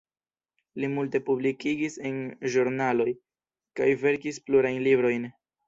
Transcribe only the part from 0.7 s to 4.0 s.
Li multe publikigis en ĵurnaloj, kaj